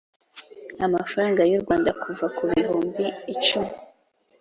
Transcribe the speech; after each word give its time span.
amafaranga 0.85 1.41
yu 1.51 1.61
Rwanda 1.63 1.91
kuva 2.01 2.25
ku 2.35 2.43
bihumbi 2.51 3.05
icumi 3.33 3.73